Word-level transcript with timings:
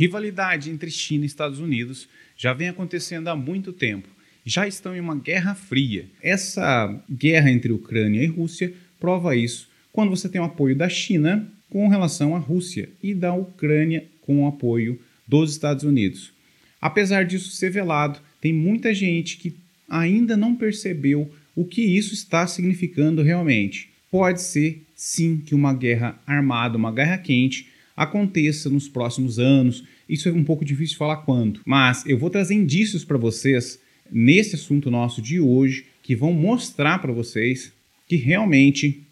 Rivalidade 0.00 0.70
entre 0.70 0.90
China 0.90 1.24
e 1.24 1.26
Estados 1.26 1.58
Unidos 1.58 2.08
já 2.34 2.54
vem 2.54 2.70
acontecendo 2.70 3.28
há 3.28 3.36
muito 3.36 3.70
tempo. 3.70 4.08
Já 4.46 4.66
estão 4.66 4.96
em 4.96 5.00
uma 5.00 5.14
guerra 5.14 5.54
fria. 5.54 6.06
Essa 6.22 6.98
guerra 7.10 7.50
entre 7.50 7.70
Ucrânia 7.70 8.22
e 8.22 8.26
Rússia 8.26 8.72
prova 8.98 9.36
isso 9.36 9.68
quando 9.92 10.08
você 10.08 10.26
tem 10.26 10.40
o 10.40 10.44
apoio 10.44 10.74
da 10.74 10.88
China 10.88 11.46
com 11.68 11.86
relação 11.88 12.34
à 12.34 12.38
Rússia 12.38 12.88
e 13.02 13.14
da 13.14 13.34
Ucrânia 13.34 14.06
com 14.22 14.42
o 14.42 14.46
apoio 14.46 14.98
dos 15.28 15.52
Estados 15.52 15.84
Unidos. 15.84 16.32
Apesar 16.80 17.26
disso 17.26 17.50
ser 17.50 17.68
velado, 17.68 18.20
tem 18.40 18.54
muita 18.54 18.94
gente 18.94 19.36
que 19.36 19.54
ainda 19.86 20.34
não 20.34 20.56
percebeu 20.56 21.30
o 21.54 21.62
que 21.66 21.82
isso 21.82 22.14
está 22.14 22.46
significando 22.46 23.22
realmente. 23.22 23.90
Pode 24.10 24.40
ser 24.40 24.82
sim 24.96 25.42
que 25.44 25.54
uma 25.54 25.74
guerra 25.74 26.18
armada, 26.26 26.78
uma 26.78 26.90
guerra 26.90 27.18
quente, 27.18 27.69
aconteça 28.00 28.70
nos 28.70 28.88
próximos 28.88 29.38
anos. 29.38 29.84
Isso 30.08 30.26
é 30.26 30.32
um 30.32 30.42
pouco 30.42 30.64
difícil 30.64 30.96
falar 30.96 31.18
quando, 31.18 31.60
mas 31.66 32.02
eu 32.06 32.18
vou 32.18 32.30
trazer 32.30 32.54
indícios 32.54 33.04
para 33.04 33.18
vocês 33.18 33.78
nesse 34.10 34.54
assunto 34.54 34.90
nosso 34.90 35.20
de 35.20 35.38
hoje 35.38 35.84
que 36.02 36.16
vão 36.16 36.32
mostrar 36.32 36.98
para 36.98 37.12
vocês 37.12 37.70
que 38.08 38.16
realmente 38.16 39.02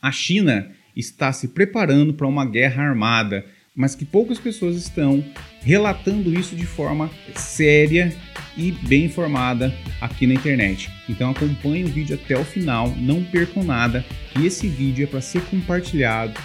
a 0.00 0.12
China 0.12 0.70
está 0.94 1.32
se 1.32 1.48
preparando 1.48 2.14
para 2.14 2.28
uma 2.28 2.46
guerra 2.46 2.84
armada, 2.84 3.44
mas 3.74 3.96
que 3.96 4.04
poucas 4.04 4.38
pessoas 4.38 4.76
estão 4.76 5.24
relatando 5.60 6.32
isso 6.32 6.54
de 6.54 6.64
forma 6.64 7.10
séria 7.34 8.16
e 8.56 8.70
bem 8.70 9.06
informada 9.06 9.74
aqui 10.00 10.24
na 10.24 10.34
internet. 10.34 10.88
Então 11.08 11.30
acompanhe 11.30 11.82
o 11.82 11.88
vídeo 11.88 12.14
até 12.14 12.38
o 12.38 12.44
final, 12.44 12.94
não 12.96 13.24
percam 13.24 13.64
nada, 13.64 14.04
e 14.38 14.46
esse 14.46 14.68
vídeo 14.68 15.02
é 15.02 15.06
para 15.06 15.20
ser 15.20 15.42
compartilhado 15.46 16.40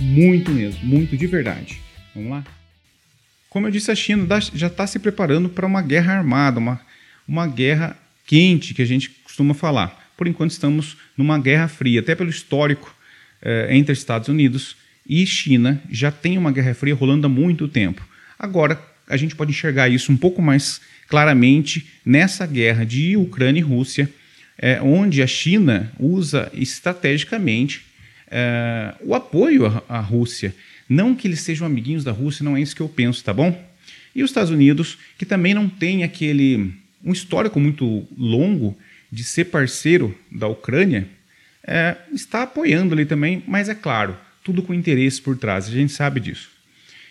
muito 0.00 0.50
mesmo, 0.50 0.84
muito 0.84 1.16
de 1.16 1.26
verdade. 1.26 1.80
Vamos 2.14 2.30
lá? 2.30 2.44
Como 3.48 3.66
eu 3.66 3.70
disse, 3.70 3.90
a 3.90 3.94
China 3.94 4.26
já 4.54 4.66
está 4.66 4.86
se 4.86 4.98
preparando 4.98 5.48
para 5.48 5.66
uma 5.66 5.80
guerra 5.80 6.18
armada, 6.18 6.58
uma, 6.58 6.80
uma 7.26 7.46
guerra 7.46 7.96
quente, 8.26 8.74
que 8.74 8.82
a 8.82 8.86
gente 8.86 9.08
costuma 9.24 9.54
falar. 9.54 10.12
Por 10.16 10.26
enquanto, 10.26 10.50
estamos 10.50 10.96
numa 11.16 11.38
guerra 11.38 11.68
fria, 11.68 12.00
até 12.00 12.14
pelo 12.14 12.28
histórico 12.28 12.94
eh, 13.40 13.68
entre 13.70 13.92
Estados 13.92 14.28
Unidos 14.28 14.76
e 15.08 15.24
China, 15.24 15.80
já 15.90 16.10
tem 16.10 16.36
uma 16.36 16.52
guerra 16.52 16.74
fria 16.74 16.94
rolando 16.94 17.26
há 17.26 17.30
muito 17.30 17.68
tempo. 17.68 18.06
Agora, 18.38 18.78
a 19.08 19.16
gente 19.16 19.36
pode 19.36 19.52
enxergar 19.52 19.88
isso 19.88 20.12
um 20.12 20.16
pouco 20.16 20.42
mais 20.42 20.80
claramente 21.08 21.86
nessa 22.04 22.44
guerra 22.44 22.84
de 22.84 23.16
Ucrânia 23.16 23.60
e 23.60 23.62
Rússia, 23.62 24.10
eh, 24.58 24.80
onde 24.82 25.22
a 25.22 25.26
China 25.26 25.92
usa 25.98 26.50
estrategicamente 26.52 27.85
uh, 28.28 28.96
o 29.08 29.14
apoio 29.14 29.66
à, 29.66 29.82
à 29.88 30.00
Rússia. 30.00 30.54
Não 30.88 31.14
que 31.14 31.26
eles 31.26 31.40
sejam 31.40 31.66
amiguinhos 31.66 32.04
da 32.04 32.12
Rússia, 32.12 32.44
não 32.44 32.56
é 32.56 32.60
isso 32.60 32.76
que 32.76 32.82
eu 32.82 32.88
penso, 32.88 33.24
tá 33.24 33.32
bom? 33.32 33.64
E 34.14 34.22
os 34.22 34.30
Estados 34.30 34.50
Unidos, 34.50 34.98
que 35.18 35.26
também 35.26 35.52
não 35.52 35.68
tem 35.68 36.04
aquele 36.04 36.72
um 37.04 37.12
histórico 37.12 37.60
muito 37.60 38.06
longo 38.16 38.76
de 39.10 39.22
ser 39.22 39.46
parceiro 39.46 40.16
da 40.30 40.48
Ucrânia, 40.48 41.08
é, 41.62 41.96
está 42.12 42.42
apoiando 42.42 42.94
ali 42.94 43.04
também, 43.04 43.42
mas 43.46 43.68
é 43.68 43.74
claro, 43.74 44.16
tudo 44.42 44.62
com 44.62 44.74
interesse 44.74 45.20
por 45.20 45.36
trás, 45.36 45.68
a 45.68 45.70
gente 45.70 45.92
sabe 45.92 46.20
disso. 46.20 46.55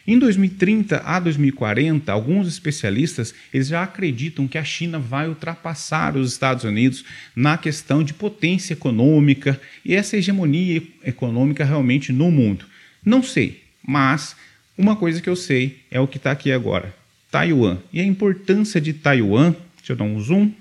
Em 0.08 0.20
2030 0.20 1.02
a 1.03 1.20
2040, 1.20 2.11
alguns 2.11 2.48
especialistas 2.48 3.34
eles 3.52 3.67
já 3.67 3.81
acreditam 3.81 4.47
que 4.47 4.58
a 4.58 4.64
China 4.64 5.00
vai 5.00 5.28
ultrapassar 5.28 6.16
os 6.16 6.31
Estados 6.31 6.64
Unidos 6.64 7.03
na 7.36 7.58
questão 7.58 8.03
de 8.03 8.14
potência 8.14 8.73
econômica 8.73 9.59
e 9.84 9.95
essa 9.95 10.16
hegemonia 10.16 10.84
econômica 11.03 11.66
realmente 11.66 12.14
no 12.14 12.30
mundo. 12.30 12.66
Não 13.03 13.23
sei, 13.23 13.64
mas 13.84 14.36
uma 14.78 14.95
coisa 14.95 15.20
que 15.20 15.30
eu 15.30 15.36
sei 15.36 15.80
é 15.89 16.00
o 16.00 16.08
que 16.08 16.17
está 16.17 16.31
aqui 16.31 16.52
agora: 16.52 16.94
Taiwan. 17.31 17.80
E 17.92 18.00
a 18.00 18.06
importância 18.06 18.80
de 18.80 18.94
Taiwan, 18.94 19.56
deixa 19.78 19.94
eu 19.94 19.95
dar 19.95 20.03
um 20.03 20.19
zoom. 20.19 20.52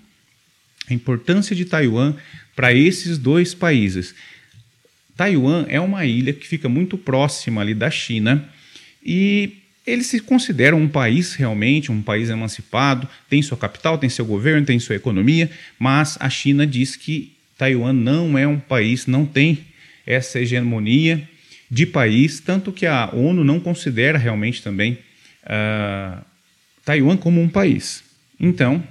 A 0.89 0.95
importância 0.95 1.55
de 1.55 1.67
Taiwan 1.67 2.15
para 2.57 2.73
esses 2.73 3.19
dois 3.19 3.55
países. 3.55 4.15
Taiwan 5.17 5.67
é 5.69 5.81
uma 5.81 6.05
ilha 6.07 6.33
que 6.33 6.47
fica 6.47 6.69
muito 6.69 6.97
próxima 6.97 7.61
ali 7.61 7.75
da 7.75 7.91
China 7.91 8.51
e 9.05 9.59
eles 9.87 10.07
se 10.07 10.21
consideram 10.21 10.81
um 10.81 10.89
país 10.89 11.35
realmente, 11.35 11.93
um 11.93 12.01
país 12.01 12.31
emancipado, 12.31 13.09
tem 13.29 13.43
sua 13.43 13.57
capital, 13.57 13.99
tem 13.99 14.09
seu 14.09 14.25
governo, 14.25 14.65
tem 14.65 14.79
sua 14.79 14.97
economia, 14.97 15.51
mas 15.79 16.17
a 16.21 16.31
China 16.31 16.67
diz 16.67 16.97
que 16.97 17.33
Taiwan 17.59 17.93
não 17.93 18.39
é 18.39 18.47
um 18.47 18.59
país, 18.59 19.07
não 19.07 19.27
tem 19.27 19.59
essa 20.07 20.41
hegemonia 20.41 21.29
de 21.71 21.87
país, 21.87 22.41
tanto 22.41 22.73
que 22.73 22.87
a 22.87 23.11
ONU 23.13 23.45
não 23.45 23.61
considera 23.61 24.17
realmente 24.17 24.63
também 24.63 24.99
uh, 25.45 26.25
Taiwan 26.85 27.17
como 27.17 27.41
um 27.41 27.49
país. 27.49 28.03
Então, 28.41 28.83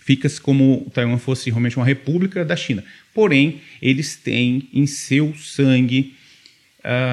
fica-se 0.00 0.40
como 0.40 0.90
Taiwan 0.94 1.18
fosse 1.18 1.50
realmente 1.50 1.76
uma 1.76 1.86
república 1.86 2.44
da 2.44 2.56
China. 2.56 2.84
Porém, 3.12 3.60
eles 3.80 4.16
têm 4.16 4.68
em 4.72 4.86
seu 4.86 5.34
sangue 5.34 6.14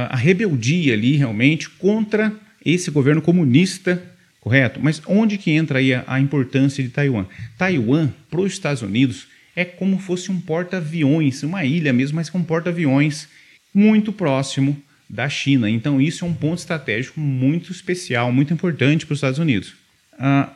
a 0.09 0.15
rebeldia 0.15 0.93
ali 0.93 1.15
realmente 1.15 1.69
contra 1.69 2.33
esse 2.63 2.91
governo 2.91 3.21
comunista, 3.21 4.01
correto? 4.39 4.79
Mas 4.81 5.01
onde 5.07 5.37
que 5.37 5.51
entra 5.51 5.79
aí 5.79 5.93
a, 5.93 6.03
a 6.05 6.19
importância 6.19 6.83
de 6.83 6.89
Taiwan? 6.89 7.25
Taiwan, 7.57 8.09
para 8.29 8.41
os 8.41 8.51
Estados 8.51 8.81
Unidos, 8.81 9.27
é 9.55 9.63
como 9.65 9.97
fosse 9.97 10.31
um 10.31 10.39
porta-aviões, 10.39 11.43
uma 11.43 11.63
ilha 11.63 11.93
mesmo, 11.93 12.17
mas 12.17 12.29
com 12.29 12.43
porta-aviões 12.43 13.27
muito 13.73 14.11
próximo 14.11 14.81
da 15.09 15.27
China. 15.27 15.69
Então, 15.69 15.99
isso 16.01 16.23
é 16.23 16.27
um 16.27 16.33
ponto 16.33 16.59
estratégico 16.59 17.19
muito 17.19 17.71
especial, 17.71 18.31
muito 18.31 18.53
importante 18.53 19.05
para 19.05 19.13
os 19.13 19.17
Estados 19.17 19.39
Unidos. 19.39 19.73
Ah, 20.17 20.53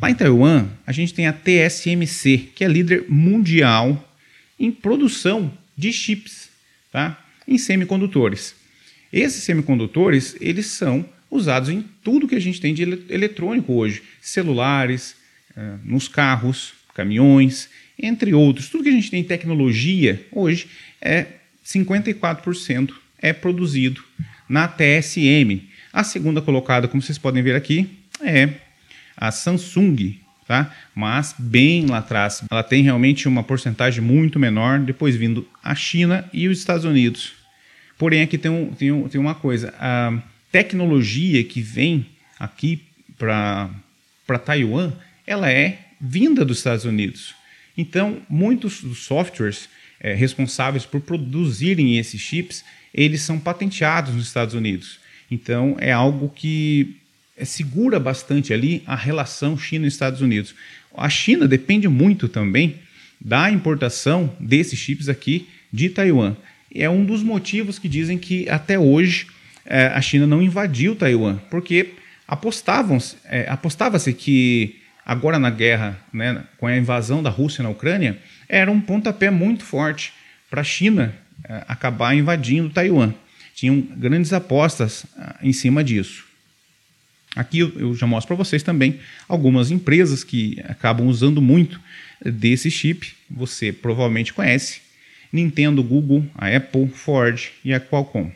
lá 0.00 0.10
em 0.10 0.14
Taiwan, 0.14 0.68
a 0.86 0.92
gente 0.92 1.14
tem 1.14 1.26
a 1.26 1.32
TSMC, 1.32 2.50
que 2.54 2.64
é 2.64 2.68
líder 2.68 3.06
mundial 3.08 4.06
em 4.58 4.70
produção 4.70 5.52
de 5.76 5.92
chips. 5.92 6.50
Tá? 6.92 7.18
Em 7.50 7.58
semicondutores. 7.58 8.54
Esses 9.12 9.42
semicondutores, 9.42 10.36
eles 10.40 10.66
são 10.66 11.04
usados 11.28 11.68
em 11.68 11.84
tudo 12.02 12.28
que 12.28 12.36
a 12.36 12.40
gente 12.40 12.60
tem 12.60 12.72
de 12.72 12.82
eletrônico 13.08 13.72
hoje, 13.72 14.02
celulares, 14.20 15.16
eh, 15.56 15.74
nos 15.84 16.06
carros, 16.08 16.72
caminhões, 16.94 17.68
entre 17.98 18.32
outros. 18.32 18.68
Tudo 18.68 18.84
que 18.84 18.88
a 18.88 18.92
gente 18.92 19.10
tem 19.10 19.20
em 19.20 19.24
tecnologia 19.24 20.24
hoje 20.32 20.68
é 21.00 21.26
54% 21.64 22.94
é 23.18 23.32
produzido 23.32 24.02
na 24.48 24.66
TSM. 24.66 25.68
A 25.92 26.04
segunda 26.04 26.40
colocada, 26.40 26.88
como 26.88 27.02
vocês 27.02 27.18
podem 27.18 27.42
ver 27.42 27.54
aqui, 27.54 27.88
é 28.22 28.48
a 29.16 29.30
Samsung, 29.30 30.18
tá? 30.46 30.74
Mas 30.94 31.34
bem 31.38 31.86
lá 31.86 31.98
atrás, 31.98 32.42
ela 32.50 32.62
tem 32.62 32.82
realmente 32.82 33.28
uma 33.28 33.42
porcentagem 33.42 34.02
muito 34.02 34.38
menor, 34.38 34.78
depois 34.80 35.14
vindo 35.16 35.46
a 35.62 35.74
China 35.74 36.24
e 36.32 36.48
os 36.48 36.58
Estados 36.58 36.84
Unidos. 36.84 37.39
Porém, 38.00 38.22
aqui 38.22 38.38
tem, 38.38 38.50
um, 38.50 38.72
tem, 38.72 38.90
um, 38.90 39.06
tem 39.10 39.20
uma 39.20 39.34
coisa: 39.34 39.74
a 39.78 40.18
tecnologia 40.50 41.44
que 41.44 41.60
vem 41.60 42.06
aqui 42.38 42.80
para 43.18 44.38
Taiwan, 44.42 44.90
ela 45.26 45.52
é 45.52 45.78
vinda 46.00 46.42
dos 46.42 46.56
Estados 46.56 46.86
Unidos. 46.86 47.34
Então, 47.76 48.22
muitos 48.26 48.82
dos 48.82 49.00
softwares 49.00 49.68
é, 50.00 50.14
responsáveis 50.14 50.86
por 50.86 51.02
produzirem 51.02 51.98
esses 51.98 52.18
chips, 52.18 52.64
eles 52.94 53.20
são 53.20 53.38
patenteados 53.38 54.14
nos 54.14 54.28
Estados 54.28 54.54
Unidos. 54.54 54.98
Então, 55.30 55.76
é 55.78 55.92
algo 55.92 56.30
que 56.34 56.96
é, 57.36 57.44
segura 57.44 58.00
bastante 58.00 58.54
ali 58.54 58.82
a 58.86 58.96
relação 58.96 59.58
China-Estados 59.58 60.22
Unidos. 60.22 60.54
A 60.96 61.10
China 61.10 61.46
depende 61.46 61.86
muito 61.86 62.30
também 62.30 62.76
da 63.20 63.50
importação 63.50 64.34
desses 64.40 64.78
chips 64.78 65.06
aqui 65.06 65.46
de 65.70 65.90
Taiwan 65.90 66.34
é 66.74 66.88
um 66.88 67.04
dos 67.04 67.22
motivos 67.22 67.78
que 67.78 67.88
dizem 67.88 68.18
que 68.18 68.48
até 68.48 68.78
hoje 68.78 69.26
é, 69.64 69.86
a 69.86 70.00
China 70.00 70.26
não 70.26 70.42
invadiu 70.42 70.94
Taiwan, 70.94 71.38
porque 71.50 71.94
apostavam, 72.26 72.98
é, 73.24 73.46
apostava-se 73.48 74.12
que 74.12 74.80
agora 75.04 75.38
na 75.38 75.50
guerra, 75.50 75.98
né, 76.12 76.44
com 76.58 76.66
a 76.66 76.76
invasão 76.76 77.22
da 77.22 77.30
Rússia 77.30 77.62
na 77.62 77.70
Ucrânia, 77.70 78.18
era 78.48 78.70
um 78.70 78.80
pontapé 78.80 79.30
muito 79.30 79.64
forte 79.64 80.12
para 80.48 80.60
a 80.60 80.64
China 80.64 81.14
é, 81.48 81.64
acabar 81.66 82.14
invadindo 82.14 82.70
Taiwan. 82.70 83.12
Tinham 83.54 83.80
grandes 83.80 84.32
apostas 84.32 85.04
é, 85.18 85.48
em 85.48 85.52
cima 85.52 85.82
disso. 85.82 86.24
Aqui 87.34 87.60
eu 87.60 87.94
já 87.94 88.06
mostro 88.06 88.28
para 88.28 88.44
vocês 88.44 88.62
também 88.62 88.98
algumas 89.28 89.70
empresas 89.70 90.24
que 90.24 90.60
acabam 90.64 91.06
usando 91.06 91.40
muito 91.40 91.80
desse 92.24 92.70
chip. 92.70 93.14
Você 93.30 93.72
provavelmente 93.72 94.32
conhece, 94.32 94.80
Nintendo, 95.32 95.82
Google, 95.82 96.26
a 96.34 96.48
Apple, 96.48 96.88
Ford 96.88 97.48
e 97.64 97.72
a 97.72 97.80
Qualcomm. 97.80 98.30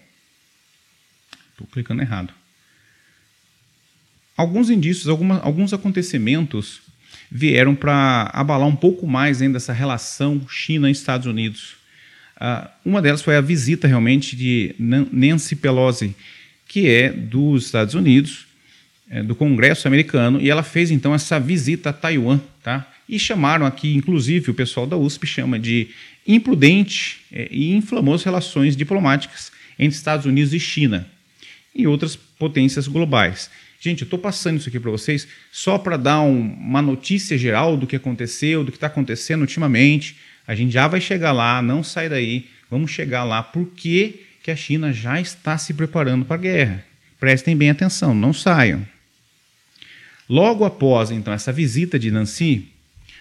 Estou 1.51 1.67
clicando 1.67 2.03
errado. 2.03 2.33
Alguns 4.37 4.71
indícios, 4.71 5.09
alguma, 5.09 5.39
alguns 5.41 5.73
acontecimentos 5.73 6.83
vieram 7.31 7.75
para 7.75 8.31
abalar 8.33 8.67
um 8.67 8.77
pouco 8.77 9.07
mais 9.07 9.41
ainda 9.41 9.59
essa 9.59 9.73
relação 9.73 10.47
China-Estados 10.49 11.27
Unidos. 11.27 11.77
Uh, 12.37 12.69
uma 12.85 13.01
delas 13.01 13.23
foi 13.23 13.37
a 13.37 13.41
visita 13.41 13.87
realmente 13.87 14.35
de 14.37 14.75
Nancy 14.79 15.55
Pelosi, 15.55 16.15
que 16.67 16.89
é 16.89 17.11
dos 17.11 17.67
Estados 17.67 17.95
Unidos, 17.95 18.47
é, 19.09 19.23
do 19.23 19.35
Congresso 19.35 19.87
americano 19.87 20.41
e 20.41 20.51
ela 20.51 20.63
fez 20.63 20.91
então 20.91 21.15
essa 21.15 21.39
visita 21.39 21.91
a 21.91 21.93
Taiwan, 21.93 22.41
tá? 22.63 22.91
E 23.09 23.19
chamaram 23.19 23.67
aqui, 23.67 23.95
inclusive, 23.95 24.51
o 24.51 24.55
pessoal 24.55 24.87
da 24.87 24.97
USP 24.97 25.27
chama 25.27 25.59
de 25.59 25.89
imprudente 26.27 27.21
é, 27.33 27.49
e 27.51 27.75
inflamou 27.75 28.15
as 28.15 28.23
relações 28.23 28.77
diplomáticas 28.77 29.53
entre 29.79 29.97
Estados 29.97 30.27
Unidos 30.27 30.53
e 30.53 30.61
China 30.61 31.09
e 31.75 31.87
outras 31.87 32.17
potências 32.17 32.87
globais. 32.87 33.51
Gente, 33.81 34.03
eu 34.03 34.07
estou 34.07 34.19
passando 34.19 34.59
isso 34.59 34.69
aqui 34.69 34.81
para 34.81 34.91
vocês 34.91 35.29
só 35.53 35.77
para 35.77 35.97
dar 35.97 36.23
um, 36.23 36.41
uma 36.55 36.81
notícia 36.81 37.37
geral 37.37 37.77
do 37.77 37.87
que 37.87 37.97
aconteceu, 37.97 38.65
do 38.65 38.71
que 38.71 38.77
está 38.77 38.87
acontecendo 38.87 39.43
ultimamente. 39.43 40.17
A 40.47 40.55
gente 40.55 40.73
já 40.73 40.89
vai 40.89 41.01
chegar 41.01 41.33
lá, 41.33 41.61
não 41.61 41.83
sai 41.83 42.09
daí, 42.09 42.49
vamos 42.71 42.91
chegar 42.91 43.25
lá. 43.25 43.43
Por 43.43 43.67
que, 43.67 44.25
que 44.43 44.51
a 44.51 44.57
China 44.57 44.93
já 44.93 45.21
está 45.21 45.59
se 45.59 45.75
preparando 45.75 46.25
para 46.25 46.37
a 46.37 46.39
guerra? 46.39 46.85
Prestem 47.21 47.57
bem 47.57 47.71
atenção, 47.71 48.15
não 48.15 48.33
saiam. 48.33 48.87
Logo 50.29 50.65
após, 50.65 51.11
então, 51.11 51.35
essa 51.35 51.53
visita 51.53 51.99
de 51.99 52.11
Nancy, 52.11 52.69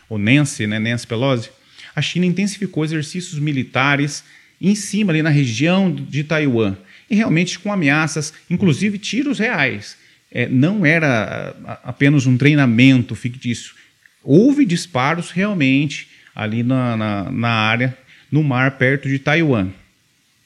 ou 0.07 0.17
Nancy, 0.17 0.65
né, 0.65 0.79
Nancy 0.79 1.05
Pelosi, 1.05 1.49
a 1.95 2.01
China 2.01 2.25
intensificou 2.25 2.83
exercícios 2.83 3.39
militares 3.39 4.23
em 4.59 4.75
cima, 4.75 5.11
ali 5.11 5.21
na 5.21 5.29
região 5.29 5.93
de 5.93 6.23
Taiwan, 6.23 6.75
e 7.09 7.15
realmente 7.15 7.59
com 7.59 7.71
ameaças, 7.71 8.33
inclusive 8.49 8.97
tiros 8.97 9.39
reais. 9.39 9.97
É, 10.31 10.47
não 10.47 10.85
era 10.85 11.55
apenas 11.83 12.25
um 12.25 12.37
treinamento 12.37 13.13
fictício. 13.13 13.75
Houve 14.23 14.65
disparos 14.65 15.29
realmente 15.29 16.07
ali 16.33 16.63
na, 16.63 16.97
na, 16.97 17.31
na 17.31 17.49
área, 17.49 17.95
no 18.31 18.43
mar 18.43 18.77
perto 18.77 19.07
de 19.07 19.19
Taiwan. 19.19 19.69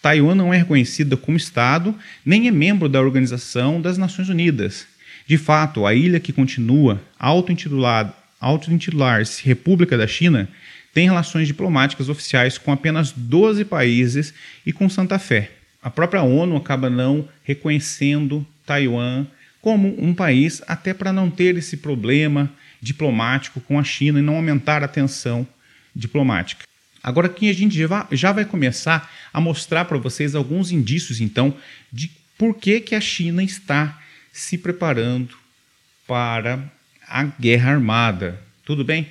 Taiwan 0.01 0.35
não 0.35 0.53
é 0.53 0.57
reconhecida 0.57 1.15
como 1.15 1.37
Estado, 1.37 1.95
nem 2.25 2.47
é 2.47 2.51
membro 2.51 2.89
da 2.89 3.01
Organização 3.01 3.79
das 3.79 3.97
Nações 3.97 4.27
Unidas. 4.29 4.85
De 5.25 5.37
fato, 5.37 5.85
a 5.85 5.93
ilha 5.93 6.19
que 6.19 6.33
continua 6.33 7.01
auto-intitular-se 7.19 9.45
República 9.45 9.97
da 9.97 10.07
China 10.07 10.49
tem 10.93 11.05
relações 11.05 11.47
diplomáticas 11.47 12.09
oficiais 12.09 12.57
com 12.57 12.71
apenas 12.71 13.11
12 13.11 13.65
países 13.65 14.33
e 14.65 14.73
com 14.73 14.89
Santa 14.89 15.19
Fé. 15.19 15.51
A 15.81 15.89
própria 15.89 16.23
ONU 16.23 16.55
acaba 16.55 16.89
não 16.89 17.27
reconhecendo 17.43 18.45
Taiwan 18.65 19.25
como 19.61 19.95
um 20.03 20.13
país, 20.13 20.61
até 20.67 20.93
para 20.93 21.13
não 21.13 21.29
ter 21.29 21.57
esse 21.57 21.77
problema 21.77 22.51
diplomático 22.81 23.59
com 23.61 23.79
a 23.79 23.83
China 23.83 24.19
e 24.19 24.21
não 24.21 24.35
aumentar 24.35 24.83
a 24.83 24.87
tensão 24.87 25.47
diplomática. 25.95 26.63
Agora 27.03 27.27
aqui 27.27 27.49
a 27.49 27.53
gente 27.53 27.77
já 28.11 28.31
vai 28.31 28.45
começar 28.45 29.11
a 29.31 29.39
mostrar 29.39 29.85
para 29.85 29.97
vocês 29.97 30.35
alguns 30.35 30.71
indícios, 30.71 31.21
então, 31.21 31.55
de 31.91 32.11
por 32.37 32.55
que, 32.55 32.81
que 32.81 32.95
a 32.95 33.01
China 33.01 33.43
está 33.43 33.99
se 34.31 34.57
preparando 34.57 35.35
para 36.05 36.59
a 37.07 37.23
guerra 37.23 37.71
armada. 37.71 38.41
Tudo 38.63 38.83
bem? 38.83 39.07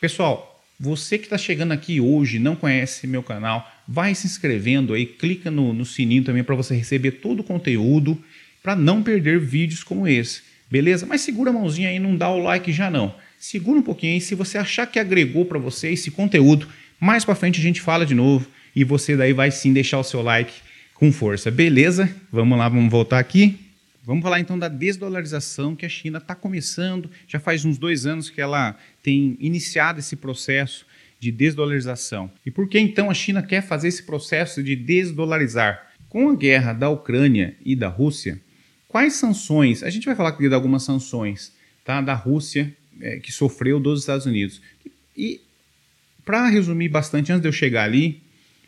Pessoal, 0.00 0.55
você 0.78 1.16
que 1.18 1.24
está 1.24 1.38
chegando 1.38 1.72
aqui 1.72 2.00
hoje 2.00 2.38
não 2.38 2.54
conhece 2.54 3.06
meu 3.06 3.22
canal, 3.22 3.70
vai 3.88 4.14
se 4.14 4.26
inscrevendo 4.26 4.92
aí, 4.92 5.06
clica 5.06 5.50
no, 5.50 5.72
no 5.72 5.84
sininho 5.84 6.24
também 6.24 6.44
para 6.44 6.54
você 6.54 6.74
receber 6.74 7.12
todo 7.12 7.40
o 7.40 7.44
conteúdo, 7.44 8.22
para 8.62 8.76
não 8.76 9.02
perder 9.02 9.40
vídeos 9.40 9.82
como 9.82 10.06
esse. 10.06 10.42
Beleza? 10.70 11.06
Mas 11.06 11.20
segura 11.20 11.50
a 11.50 11.52
mãozinha 11.52 11.88
aí, 11.88 11.98
não 11.98 12.16
dá 12.16 12.28
o 12.28 12.38
like 12.38 12.72
já 12.72 12.90
não. 12.90 13.14
Segura 13.38 13.78
um 13.78 13.82
pouquinho 13.82 14.14
aí, 14.14 14.20
se 14.20 14.34
você 14.34 14.58
achar 14.58 14.86
que 14.86 14.98
agregou 14.98 15.44
para 15.44 15.58
você 15.58 15.90
esse 15.90 16.10
conteúdo, 16.10 16.68
mais 16.98 17.24
para 17.24 17.34
frente 17.34 17.60
a 17.60 17.62
gente 17.62 17.80
fala 17.80 18.04
de 18.04 18.14
novo 18.14 18.48
e 18.74 18.84
você 18.84 19.16
daí 19.16 19.32
vai 19.32 19.50
sim 19.50 19.72
deixar 19.72 19.98
o 19.98 20.04
seu 20.04 20.22
like 20.22 20.52
com 20.94 21.12
força. 21.12 21.50
Beleza? 21.50 22.14
Vamos 22.32 22.58
lá, 22.58 22.68
vamos 22.68 22.90
voltar 22.90 23.18
aqui. 23.18 23.65
Vamos 24.06 24.22
falar 24.22 24.38
então 24.38 24.56
da 24.56 24.68
desdolarização 24.68 25.74
que 25.74 25.84
a 25.84 25.88
China 25.88 26.18
está 26.18 26.32
começando. 26.32 27.10
Já 27.26 27.40
faz 27.40 27.64
uns 27.64 27.76
dois 27.76 28.06
anos 28.06 28.30
que 28.30 28.40
ela 28.40 28.78
tem 29.02 29.36
iniciado 29.40 29.98
esse 29.98 30.14
processo 30.14 30.86
de 31.18 31.32
desdolarização. 31.32 32.30
E 32.46 32.50
por 32.52 32.68
que 32.68 32.78
então 32.78 33.10
a 33.10 33.14
China 33.14 33.42
quer 33.42 33.62
fazer 33.62 33.88
esse 33.88 34.04
processo 34.04 34.62
de 34.62 34.76
desdolarizar? 34.76 35.90
Com 36.08 36.30
a 36.30 36.36
guerra 36.36 36.72
da 36.72 36.88
Ucrânia 36.88 37.56
e 37.64 37.74
da 37.74 37.88
Rússia, 37.88 38.40
quais 38.86 39.14
sanções? 39.14 39.82
A 39.82 39.90
gente 39.90 40.06
vai 40.06 40.14
falar 40.14 40.28
aqui 40.28 40.48
de 40.48 40.54
algumas 40.54 40.84
sanções 40.84 41.52
tá, 41.84 42.00
da 42.00 42.14
Rússia 42.14 42.72
é, 43.00 43.18
que 43.18 43.32
sofreu 43.32 43.80
dos 43.80 44.00
Estados 44.02 44.24
Unidos. 44.24 44.62
E 45.16 45.40
para 46.24 46.46
resumir 46.48 46.90
bastante, 46.90 47.32
antes 47.32 47.42
de 47.42 47.48
eu 47.48 47.52
chegar 47.52 47.82
ali, 47.82 48.22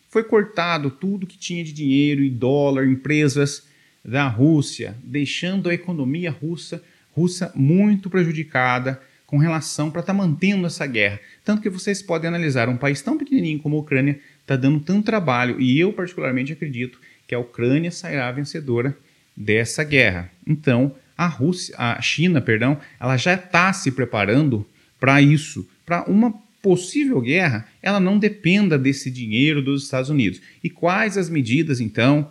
foi 0.09 0.25
cortado 0.25 0.91
tudo 0.91 1.29
que 1.29 1.39
tinha 1.39 1.63
de 1.63 1.73
dinheiro 1.73 2.25
em 2.25 2.31
dólar, 2.31 2.89
empresas 2.89 3.68
da 4.09 4.27
Rússia, 4.27 4.97
deixando 5.05 5.69
a 5.69 5.75
economia 5.75 6.31
russa, 6.31 6.83
russa 7.13 7.53
muito 7.55 8.09
prejudicada 8.09 9.01
com 9.27 9.37
relação 9.37 9.91
para 9.91 10.01
estar 10.01 10.15
tá 10.15 10.19
mantendo 10.19 10.67
essa 10.67 10.87
guerra. 10.87 11.21
Tanto 11.45 11.61
que 11.61 11.69
vocês 11.69 12.01
podem 12.01 12.29
analisar 12.29 12.69
um 12.71 12.77
país 12.77 13.03
tão 13.03 13.19
pequenininho 13.19 13.59
como 13.59 13.77
a 13.77 13.81
Ucrânia 13.81 14.19
está 14.41 14.57
dando 14.57 14.81
tanto 14.81 15.05
trabalho 15.05 15.61
e 15.61 15.79
eu 15.79 15.93
particularmente 15.93 16.53
acredito 16.53 16.99
que 17.27 17.35
a 17.35 17.39
Ucrânia 17.39 17.91
sairá 17.91 18.33
vencedora 18.33 18.97
dessa 19.37 19.85
guerra. 19.85 20.31
Então, 20.47 20.95
a 21.17 21.27
Rússia, 21.27 21.75
a 21.77 22.01
China, 22.01 22.41
perdão, 22.41 22.79
ela 22.99 23.19
já 23.19 23.35
está 23.35 23.71
se 23.75 23.91
preparando 23.93 24.67
para 24.99 25.21
isso, 25.21 25.69
para 25.85 26.05
uma 26.05 26.33
possível 26.63 27.21
guerra, 27.21 27.69
ela 27.83 28.01
não 28.01 28.19
dependa 28.19 28.79
desse 28.79 29.11
dinheiro 29.11 29.61
dos 29.61 29.85
Estados 29.85 30.09
Unidos. 30.09 30.41
E 30.65 30.71
quais 30.71 31.19
as 31.19 31.29
medidas 31.29 31.79
então 31.79 32.31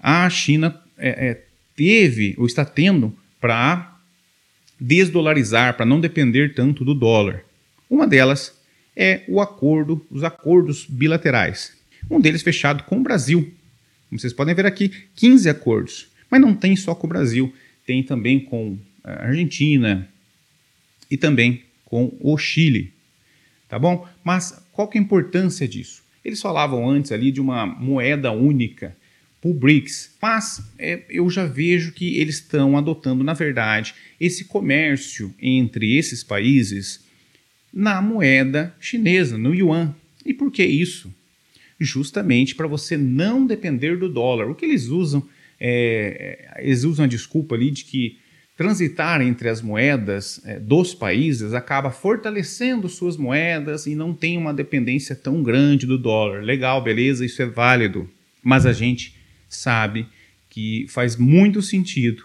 a 0.00 0.28
China 0.28 0.83
é, 0.98 1.28
é, 1.28 1.44
teve 1.76 2.34
ou 2.38 2.46
está 2.46 2.64
tendo 2.64 3.16
para 3.40 3.98
desdolarizar, 4.80 5.76
para 5.76 5.86
não 5.86 6.00
depender 6.00 6.54
tanto 6.54 6.84
do 6.84 6.94
dólar. 6.94 7.44
Uma 7.88 8.06
delas 8.06 8.58
é 8.96 9.22
o 9.28 9.40
acordo, 9.40 10.04
os 10.10 10.24
acordos 10.24 10.86
bilaterais. 10.86 11.76
Um 12.10 12.20
deles 12.20 12.42
fechado 12.42 12.84
com 12.84 12.98
o 12.98 13.02
Brasil. 13.02 13.52
Como 14.08 14.18
vocês 14.18 14.32
podem 14.32 14.54
ver 14.54 14.66
aqui, 14.66 14.90
15 15.16 15.48
acordos. 15.48 16.08
Mas 16.30 16.40
não 16.40 16.54
tem 16.54 16.76
só 16.76 16.94
com 16.94 17.06
o 17.06 17.10
Brasil, 17.10 17.52
tem 17.86 18.02
também 18.02 18.40
com 18.40 18.78
a 19.02 19.26
Argentina 19.26 20.08
e 21.10 21.16
também 21.16 21.62
com 21.84 22.12
o 22.20 22.36
Chile. 22.36 22.92
Tá 23.68 23.78
bom? 23.78 24.06
Mas 24.22 24.62
qual 24.72 24.88
que 24.88 24.98
é 24.98 25.00
a 25.00 25.04
importância 25.04 25.66
disso? 25.66 26.02
Eles 26.24 26.40
falavam 26.40 26.88
antes 26.88 27.12
ali 27.12 27.30
de 27.30 27.40
uma 27.40 27.66
moeda 27.66 28.32
única 28.32 28.96
o 29.44 29.52
BRICS. 29.52 30.16
Mas 30.20 30.62
é, 30.78 31.02
eu 31.10 31.28
já 31.28 31.44
vejo 31.44 31.92
que 31.92 32.18
eles 32.18 32.36
estão 32.36 32.76
adotando, 32.76 33.22
na 33.22 33.34
verdade, 33.34 33.94
esse 34.18 34.46
comércio 34.46 35.34
entre 35.38 35.96
esses 35.96 36.24
países 36.24 37.04
na 37.72 38.00
moeda 38.00 38.74
chinesa, 38.80 39.36
no 39.36 39.54
yuan. 39.54 39.94
E 40.24 40.32
por 40.32 40.50
que 40.50 40.64
isso? 40.64 41.14
Justamente 41.78 42.54
para 42.54 42.66
você 42.66 42.96
não 42.96 43.46
depender 43.46 43.98
do 43.98 44.08
dólar. 44.08 44.48
O 44.48 44.54
que 44.54 44.64
eles 44.64 44.86
usam, 44.86 45.22
é, 45.60 46.48
é, 46.56 46.64
eles 46.64 46.84
usam 46.84 47.04
a 47.04 47.08
desculpa 47.08 47.54
ali 47.54 47.70
de 47.70 47.84
que 47.84 48.18
transitar 48.56 49.20
entre 49.20 49.48
as 49.48 49.60
moedas 49.60 50.40
é, 50.46 50.60
dos 50.60 50.94
países 50.94 51.52
acaba 51.52 51.90
fortalecendo 51.90 52.88
suas 52.88 53.16
moedas 53.16 53.84
e 53.86 53.96
não 53.96 54.14
tem 54.14 54.38
uma 54.38 54.54
dependência 54.54 55.14
tão 55.14 55.42
grande 55.42 55.86
do 55.86 55.98
dólar. 55.98 56.42
Legal, 56.42 56.80
beleza, 56.82 57.26
isso 57.26 57.42
é 57.42 57.46
válido. 57.46 58.08
Mas 58.42 58.64
a 58.64 58.72
gente 58.72 59.23
sabe 59.54 60.06
que 60.50 60.86
faz 60.88 61.16
muito 61.16 61.60
sentido 61.62 62.24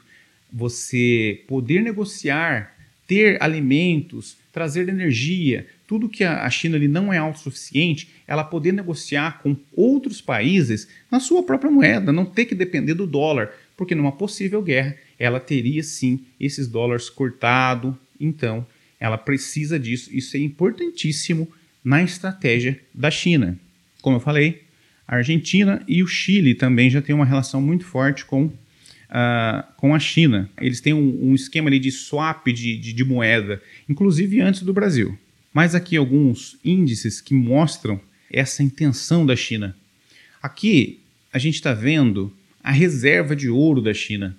você 0.52 1.44
poder 1.48 1.82
negociar, 1.82 2.76
ter 3.08 3.42
alimentos, 3.42 4.38
trazer 4.52 4.90
energia, 4.90 5.68
tudo 5.88 6.10
que 6.10 6.24
a 6.24 6.50
China 6.50 6.76
ali 6.76 6.88
não 6.88 7.12
é 7.12 7.18
autossuficiente, 7.18 8.10
ela 8.28 8.44
poder 8.44 8.72
negociar 8.72 9.42
com 9.42 9.56
outros 9.76 10.22
países 10.22 10.88
na 11.10 11.20
sua 11.20 11.42
própria 11.42 11.72
moeda, 11.72 12.12
não 12.12 12.26
ter 12.26 12.46
que 12.46 12.54
depender 12.54 12.94
do 12.94 13.08
dólar, 13.08 13.52
porque 13.76 13.96
numa 13.96 14.12
possível 14.12 14.62
guerra 14.62 14.96
ela 15.18 15.40
teria 15.40 15.82
sim 15.82 16.26
esses 16.40 16.68
dólares 16.68 17.10
cortados, 17.10 17.96
então 18.20 18.66
ela 19.00 19.18
precisa 19.18 19.80
disso. 19.80 20.10
Isso 20.14 20.38
é 20.38 20.40
importantíssimo 20.40 21.48
na 21.84 22.04
estratégia 22.04 22.80
da 22.94 23.10
China. 23.10 23.58
Como 24.02 24.18
eu 24.18 24.22
falei, 24.22 24.64
a 25.10 25.16
Argentina 25.16 25.82
e 25.88 26.04
o 26.04 26.08
Chile 26.08 26.54
também 26.54 26.88
já 26.88 27.02
têm 27.02 27.16
uma 27.16 27.26
relação 27.26 27.60
muito 27.60 27.84
forte 27.84 28.24
com, 28.26 28.46
uh, 28.46 29.64
com 29.76 29.96
a 29.96 30.00
China. 30.00 30.48
Eles 30.62 30.80
têm 30.80 30.94
um, 30.94 31.32
um 31.32 31.34
esquema 31.34 31.68
ali 31.68 31.80
de 31.80 31.92
swap 31.92 32.46
de, 32.46 32.78
de, 32.78 32.94
de 32.94 33.04
moeda, 33.04 33.60
inclusive 33.90 34.40
antes 34.40 34.62
do 34.62 34.72
Brasil. 34.72 35.18
Mas 35.52 35.74
aqui 35.74 35.98
alguns 35.98 36.60
índices 36.64 37.20
que 37.20 37.34
mostram 37.34 38.00
essa 38.32 38.62
intenção 38.62 39.26
da 39.26 39.36
China. 39.36 39.76
Aqui 40.44 41.00
a 41.34 41.40
gente 41.40 41.56
está 41.56 41.74
vendo 41.74 42.32
a 42.64 42.72
reserva 42.72 43.36
de 43.36 43.50
ouro 43.50 43.82
da 43.82 43.96
China. 43.96 44.38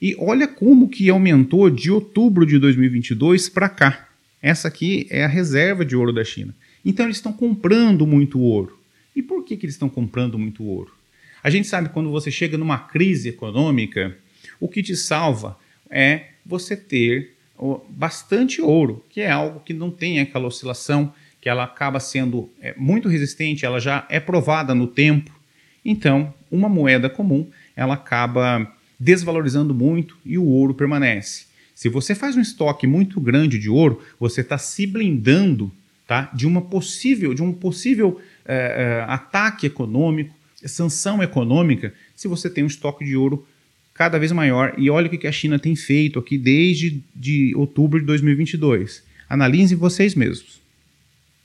E 0.00 0.16
olha 0.18 0.48
como 0.48 0.88
que 0.88 1.10
aumentou 1.10 1.68
de 1.68 1.90
outubro 1.90 2.46
de 2.46 2.58
2022 2.58 3.50
para 3.50 3.68
cá. 3.68 4.08
Essa 4.40 4.68
aqui 4.68 5.06
é 5.10 5.26
a 5.26 5.28
reserva 5.28 5.84
de 5.84 5.94
ouro 5.94 6.10
da 6.10 6.24
China. 6.24 6.54
Então 6.82 7.04
eles 7.04 7.18
estão 7.18 7.34
comprando 7.34 8.06
muito 8.06 8.40
ouro. 8.40 8.75
E 9.16 9.22
por 9.22 9.42
que, 9.42 9.56
que 9.56 9.64
eles 9.64 9.74
estão 9.74 9.88
comprando 9.88 10.38
muito 10.38 10.62
ouro? 10.62 10.92
A 11.42 11.48
gente 11.48 11.66
sabe 11.66 11.88
quando 11.88 12.10
você 12.10 12.30
chega 12.30 12.58
numa 12.58 12.78
crise 12.78 13.30
econômica, 13.30 14.16
o 14.60 14.68
que 14.68 14.82
te 14.82 14.94
salva 14.94 15.58
é 15.90 16.26
você 16.44 16.76
ter 16.76 17.34
bastante 17.88 18.60
ouro, 18.60 19.02
que 19.08 19.22
é 19.22 19.30
algo 19.30 19.60
que 19.60 19.72
não 19.72 19.90
tem 19.90 20.20
aquela 20.20 20.46
oscilação, 20.46 21.14
que 21.40 21.48
ela 21.48 21.64
acaba 21.64 21.98
sendo 21.98 22.50
é, 22.60 22.74
muito 22.76 23.08
resistente, 23.08 23.64
ela 23.64 23.80
já 23.80 24.06
é 24.10 24.20
provada 24.20 24.74
no 24.74 24.86
tempo. 24.86 25.30
Então, 25.82 26.34
uma 26.50 26.68
moeda 26.68 27.08
comum, 27.08 27.48
ela 27.74 27.94
acaba 27.94 28.70
desvalorizando 28.98 29.74
muito 29.74 30.18
e 30.24 30.36
o 30.36 30.44
ouro 30.44 30.74
permanece. 30.74 31.46
Se 31.74 31.88
você 31.88 32.14
faz 32.14 32.36
um 32.36 32.40
estoque 32.40 32.86
muito 32.86 33.20
grande 33.20 33.58
de 33.58 33.70
ouro, 33.70 34.02
você 34.18 34.40
está 34.40 34.58
se 34.58 34.86
blindando 34.86 35.72
tá, 36.06 36.30
de 36.34 36.46
uma 36.46 36.62
possível, 36.62 37.34
de 37.34 37.42
um 37.42 37.52
possível 37.52 38.20
é, 38.46 39.00
é, 39.04 39.04
ataque 39.12 39.66
econômico, 39.66 40.34
sanção 40.64 41.22
econômica, 41.22 41.92
se 42.14 42.28
você 42.28 42.48
tem 42.48 42.64
um 42.64 42.68
estoque 42.68 43.04
de 43.04 43.16
ouro 43.16 43.46
cada 43.92 44.18
vez 44.18 44.32
maior. 44.32 44.74
E 44.78 44.90
olha 44.90 45.06
o 45.06 45.10
que 45.10 45.26
a 45.26 45.32
China 45.32 45.58
tem 45.58 45.74
feito 45.74 46.18
aqui 46.18 46.38
desde 46.38 47.02
de 47.14 47.54
outubro 47.56 47.98
de 47.98 48.06
2022. 48.06 49.02
Analisem 49.28 49.76
vocês 49.76 50.14
mesmos. 50.14 50.60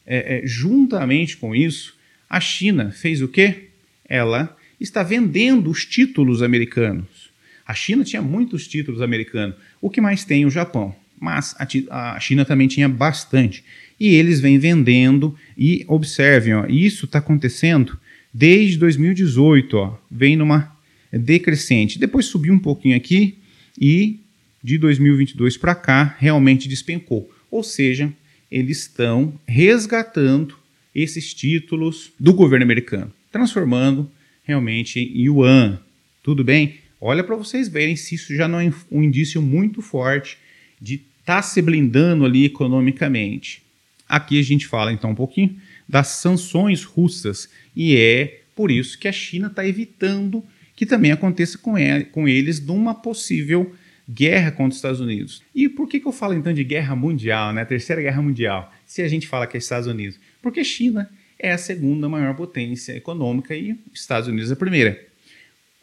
É, 0.05 0.37
é, 0.37 0.47
juntamente 0.47 1.37
com 1.37 1.55
isso, 1.55 1.95
a 2.29 2.39
China 2.39 2.91
fez 2.91 3.21
o 3.21 3.27
quê? 3.27 3.69
Ela 4.07 4.55
está 4.79 5.03
vendendo 5.03 5.69
os 5.69 5.85
títulos 5.85 6.41
americanos. 6.41 7.29
A 7.65 7.73
China 7.73 8.03
tinha 8.03 8.21
muitos 8.21 8.67
títulos 8.67 9.01
americanos. 9.01 9.55
O 9.79 9.89
que 9.89 10.01
mais 10.01 10.25
tem? 10.25 10.45
O 10.45 10.49
Japão. 10.49 10.95
Mas 11.19 11.55
a, 11.89 12.15
a 12.15 12.19
China 12.19 12.43
também 12.43 12.67
tinha 12.67 12.89
bastante. 12.89 13.63
E 14.01 14.15
eles 14.15 14.39
vêm 14.39 14.57
vendendo 14.57 15.35
e 15.55 15.85
observem, 15.87 16.55
ó, 16.55 16.65
isso 16.65 17.05
está 17.05 17.19
acontecendo 17.19 17.99
desde 18.33 18.75
2018, 18.79 19.77
ó, 19.77 19.95
vem 20.09 20.35
numa 20.35 20.75
decrescente. 21.13 21.99
Depois 21.99 22.25
subiu 22.25 22.51
um 22.51 22.57
pouquinho 22.57 22.97
aqui 22.97 23.37
e 23.79 24.19
de 24.63 24.79
2022 24.79 25.55
para 25.55 25.75
cá 25.75 26.15
realmente 26.17 26.67
despencou. 26.67 27.31
Ou 27.51 27.61
seja, 27.61 28.11
eles 28.49 28.79
estão 28.79 29.39
resgatando 29.47 30.55
esses 30.95 31.31
títulos 31.31 32.11
do 32.19 32.33
governo 32.33 32.63
americano, 32.63 33.13
transformando 33.31 34.09
realmente 34.43 34.99
em 34.99 35.25
yuan. 35.25 35.79
Tudo 36.23 36.43
bem? 36.43 36.77
Olha 36.99 37.23
para 37.23 37.35
vocês 37.35 37.67
verem 37.67 37.95
se 37.95 38.15
isso 38.15 38.35
já 38.35 38.47
não 38.47 38.59
é 38.59 38.73
um 38.91 39.03
indício 39.03 39.43
muito 39.43 39.79
forte 39.79 40.39
de 40.81 40.95
estar 40.95 41.35
tá 41.35 41.41
se 41.43 41.61
blindando 41.61 42.25
ali 42.25 42.45
economicamente. 42.45 43.61
Aqui 44.11 44.37
a 44.37 44.43
gente 44.43 44.67
fala 44.67 44.91
então 44.91 45.11
um 45.11 45.15
pouquinho 45.15 45.55
das 45.87 46.07
sanções 46.07 46.83
russas 46.83 47.49
e 47.73 47.95
é 47.95 48.41
por 48.53 48.69
isso 48.69 48.99
que 48.99 49.07
a 49.07 49.11
China 49.11 49.47
está 49.47 49.65
evitando 49.65 50.43
que 50.75 50.85
também 50.85 51.13
aconteça 51.13 51.57
com, 51.57 51.77
ele, 51.77 52.03
com 52.03 52.27
eles 52.27 52.59
numa 52.59 52.93
possível 52.93 53.73
guerra 54.09 54.51
contra 54.51 54.71
os 54.71 54.75
Estados 54.75 54.99
Unidos. 54.99 55.41
E 55.55 55.69
por 55.69 55.87
que, 55.87 56.01
que 56.01 56.05
eu 56.05 56.11
falo 56.11 56.33
então 56.33 56.51
de 56.51 56.61
guerra 56.61 56.93
mundial, 56.93 57.53
né? 57.53 57.63
Terceira 57.63 58.01
guerra 58.01 58.21
mundial, 58.21 58.69
se 58.85 59.01
a 59.01 59.07
gente 59.07 59.29
fala 59.29 59.47
que 59.47 59.55
é 59.55 59.59
Estados 59.59 59.87
Unidos? 59.87 60.19
Porque 60.41 60.61
China 60.61 61.09
é 61.39 61.53
a 61.53 61.57
segunda 61.57 62.09
maior 62.09 62.35
potência 62.35 62.91
econômica 62.91 63.55
e 63.55 63.79
Estados 63.93 64.27
Unidos 64.27 64.49
é 64.49 64.53
a 64.53 64.57
primeira. 64.57 65.01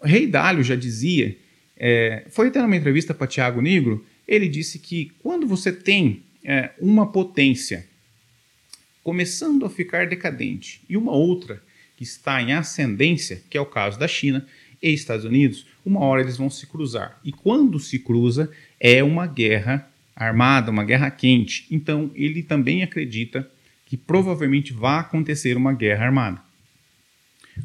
O 0.03 0.07
Rei 0.07 0.27
Dálio 0.27 0.63
já 0.63 0.77
dizia, 0.77 1.35
é, 1.79 2.27
foi 2.29 2.49
até 2.49 2.61
numa 2.61 2.77
entrevista 2.77 3.15
para 3.15 3.27
Tiago 3.27 3.63
Negro, 3.63 4.05
ele 4.27 4.49
disse 4.49 4.79
que 4.79 5.13
quando 5.23 5.47
você 5.47 5.73
tem 5.73 6.25
é, 6.45 6.73
uma 6.79 7.11
potência 7.11 7.87
começando 9.09 9.65
a 9.65 9.71
ficar 9.71 10.07
decadente 10.07 10.83
e 10.87 10.95
uma 10.95 11.13
outra 11.13 11.63
que 11.97 12.03
está 12.03 12.43
em 12.43 12.53
ascendência, 12.53 13.43
que 13.49 13.57
é 13.57 13.61
o 13.61 13.65
caso 13.65 13.99
da 13.99 14.07
China, 14.07 14.47
e 14.83 14.93
Estados 14.93 15.25
Unidos, 15.25 15.65
uma 15.83 16.01
hora 16.01 16.21
eles 16.21 16.37
vão 16.37 16.51
se 16.51 16.67
cruzar. 16.67 17.19
E 17.25 17.33
quando 17.33 17.81
se 17.81 17.99
cruza, 18.01 18.51
é 18.79 19.03
uma 19.03 19.27
guerra 19.27 19.91
armada, 20.15 20.71
uma 20.71 20.85
guerra 20.85 21.11
quente. 21.11 21.67
Então, 21.71 22.11
ele 22.15 22.43
também 22.43 22.83
acredita 22.83 23.51
que 23.87 23.97
provavelmente 23.97 24.75
vai 24.75 25.01
acontecer 25.01 25.57
uma 25.57 25.73
guerra 25.73 26.05
armada. 26.05 26.43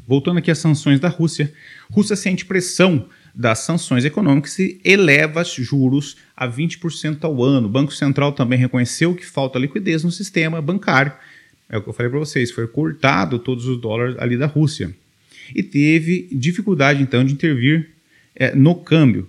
Voltando 0.06 0.38
aqui 0.38 0.50
às 0.50 0.56
sanções 0.56 0.98
da 0.98 1.08
Rússia, 1.08 1.52
Rússia 1.90 2.16
sente 2.16 2.46
pressão 2.46 3.06
das 3.34 3.60
sanções 3.60 4.04
econômicas 4.04 4.58
e 4.58 4.80
eleva 4.84 5.42
os 5.42 5.52
juros 5.52 6.16
a 6.36 6.48
20% 6.48 7.24
ao 7.24 7.42
ano. 7.42 7.66
O 7.66 7.70
Banco 7.70 7.92
Central 7.92 8.32
também 8.32 8.58
reconheceu 8.58 9.14
que 9.14 9.26
falta 9.26 9.58
liquidez 9.58 10.04
no 10.04 10.10
sistema 10.12 10.62
bancário. 10.62 11.12
É 11.68 11.76
o 11.76 11.82
que 11.82 11.88
eu 11.88 11.92
falei 11.92 12.10
para 12.10 12.20
vocês, 12.20 12.52
foi 12.52 12.68
cortado 12.68 13.38
todos 13.38 13.66
os 13.66 13.80
dólares 13.80 14.16
ali 14.18 14.36
da 14.36 14.46
Rússia 14.46 14.94
e 15.52 15.62
teve 15.62 16.28
dificuldade 16.30 17.02
então 17.02 17.24
de 17.24 17.32
intervir 17.32 17.90
é, 18.36 18.54
no 18.54 18.76
câmbio. 18.76 19.28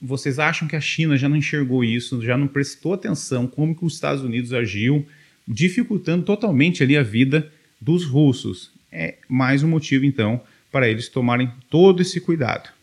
Vocês 0.00 0.38
acham 0.38 0.68
que 0.68 0.76
a 0.76 0.80
China 0.80 1.16
já 1.16 1.28
não 1.28 1.36
enxergou 1.36 1.82
isso, 1.82 2.22
já 2.22 2.36
não 2.36 2.46
prestou 2.46 2.92
atenção 2.92 3.46
como 3.46 3.74
que 3.74 3.84
os 3.84 3.94
Estados 3.94 4.22
Unidos 4.22 4.52
agiu, 4.52 5.06
dificultando 5.48 6.24
totalmente 6.24 6.82
ali 6.82 6.96
a 6.96 7.02
vida 7.02 7.50
dos 7.80 8.04
russos? 8.04 8.70
É 8.92 9.16
mais 9.28 9.62
um 9.62 9.68
motivo 9.68 10.04
então 10.04 10.40
para 10.70 10.88
eles 10.88 11.08
tomarem 11.08 11.50
todo 11.70 12.02
esse 12.02 12.20
cuidado. 12.20 12.75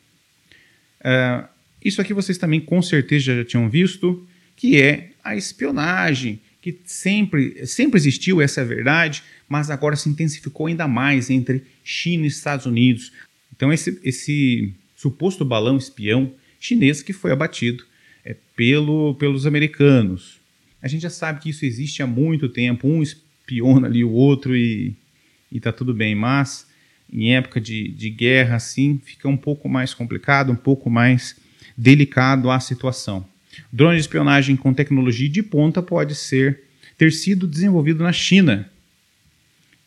Uh, 1.04 1.48
isso 1.84 2.02
aqui 2.02 2.14
vocês 2.14 2.38
também 2.38 2.60
com 2.60 2.82
certeza 2.82 3.36
já 3.36 3.46
tinham 3.46 3.70
visto, 3.70 4.26
que 4.56 4.82
é 4.82 5.12
a 5.24 5.36
espionagem, 5.36 6.40
que 6.62 6.80
sempre, 6.86 7.66
sempre 7.68 8.00
existiu, 8.00 8.42
essa 8.42 8.62
é 8.62 8.64
a 8.64 8.68
verdade, 8.68 9.22
mas 9.50 9.70
agora 9.70 9.96
se 9.96 10.08
intensificou 10.08 10.68
ainda 10.68 10.88
mais 10.88 11.30
entre 11.30 11.64
China 11.84 12.24
e 12.24 12.28
Estados 12.28 12.66
Unidos. 12.66 13.12
Então, 13.56 13.72
esse, 13.72 14.00
esse 14.04 14.74
suposto 14.96 15.44
balão 15.44 15.78
espião 15.78 16.34
chinês 16.60 17.02
que 17.04 17.12
foi 17.12 17.32
abatido 17.32 17.84
é, 18.24 18.36
pelo, 18.56 19.16
pelos 19.16 19.46
americanos. 19.46 20.40
A 20.82 20.88
gente 20.88 21.02
já 21.02 21.10
sabe 21.10 21.42
que 21.42 21.50
isso 21.50 21.66
existe 21.66 22.02
há 22.02 22.08
muito 22.08 22.48
tempo, 22.48 22.88
um 22.88 23.04
espiona 23.04 23.88
ali 23.88 24.04
o 24.04 24.12
outro 24.12 24.56
e, 24.56 24.96
está 25.52 25.72
tudo 25.72 25.94
bem, 25.94 26.16
mas 26.16 26.66
em 27.12 27.36
época 27.36 27.62
de, 27.62 27.90
de 27.90 28.10
guerra, 28.10 28.56
assim, 28.56 29.00
fica 29.04 29.28
um 29.28 29.38
pouco 29.38 29.70
mais 29.70 29.94
complicado, 29.94 30.52
um 30.52 30.56
pouco 30.56 30.90
mais 30.90 31.36
delicado 31.78 32.50
a 32.50 32.60
situação. 32.60 33.26
Drone 33.72 33.96
de 33.96 34.02
espionagem 34.02 34.56
com 34.56 34.74
tecnologia 34.74 35.30
de 35.30 35.44
ponta 35.44 35.82
pode 35.82 36.16
ser 36.16 36.62
ter 36.98 37.12
sido 37.12 37.48
desenvolvido 37.48 38.04
na 38.04 38.14
China. 38.14 38.70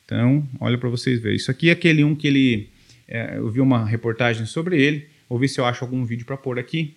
Então, 0.05 0.47
olha 0.61 0.79
para 0.79 0.89
vocês 0.89 1.21
verem. 1.21 1.37
Isso 1.37 1.51
aqui 1.51 1.69
é 1.69 1.73
aquele 1.73 2.05
um 2.05 2.15
que 2.15 2.27
ele. 2.27 2.69
É, 3.09 3.39
eu 3.39 3.51
vi 3.51 3.61
uma 3.61 3.85
reportagem 3.85 4.47
sobre 4.47 4.81
ele. 4.81 5.07
Vou 5.29 5.39
ver 5.39 5.49
se 5.49 5.61
eu 5.61 5.65
acho 5.65 5.85
algum 5.85 6.05
vídeo 6.05 6.25
para 6.25 6.37
pôr 6.37 6.59
aqui. 6.59 6.95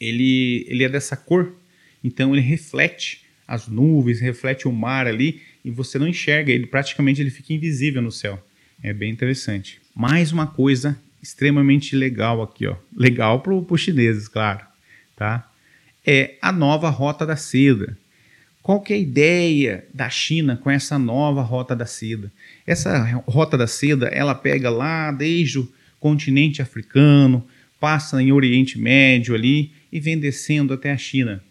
Ele, 0.00 0.64
ele 0.68 0.84
é 0.84 0.88
dessa 0.88 1.16
cor, 1.16 1.54
então 2.02 2.34
ele 2.34 2.40
reflete 2.40 3.24
as 3.46 3.68
nuvens, 3.68 4.20
reflete 4.20 4.66
o 4.66 4.72
mar 4.72 5.06
ali 5.06 5.40
e 5.64 5.70
você 5.70 5.98
não 5.98 6.08
enxerga 6.08 6.50
ele. 6.50 6.66
Praticamente 6.66 7.20
ele 7.20 7.30
fica 7.30 7.52
invisível 7.52 8.00
no 8.02 8.10
céu. 8.10 8.42
É 8.82 8.92
bem 8.92 9.10
interessante. 9.10 9.80
Mais 9.94 10.32
uma 10.32 10.46
coisa 10.46 10.98
extremamente 11.22 11.94
legal 11.94 12.42
aqui, 12.42 12.66
ó. 12.66 12.76
Legal 12.96 13.40
para 13.40 13.54
os 13.54 13.80
chineses, 13.80 14.26
claro 14.28 14.72
tá? 15.22 15.48
É 16.04 16.34
a 16.42 16.50
nova 16.50 16.90
rota 16.90 17.24
da 17.24 17.36
seda. 17.36 17.96
Qual 18.60 18.80
que 18.80 18.92
é 18.92 18.96
a 18.96 18.98
ideia 18.98 19.84
da 19.94 20.10
China 20.10 20.56
com 20.56 20.70
essa 20.70 20.98
nova 20.98 21.42
rota 21.42 21.74
da 21.76 21.86
seda? 21.86 22.30
Essa 22.66 23.22
rota 23.26 23.56
da 23.56 23.66
seda, 23.66 24.06
ela 24.08 24.34
pega 24.34 24.68
lá 24.68 25.12
desde 25.12 25.60
o 25.60 25.72
continente 26.00 26.60
africano, 26.60 27.46
passa 27.78 28.20
em 28.20 28.32
Oriente 28.32 28.78
Médio 28.78 29.34
ali 29.34 29.72
e 29.92 30.00
vem 30.00 30.18
descendo 30.18 30.72
até 30.72 30.92
a 30.92 30.96
China. 30.96 31.42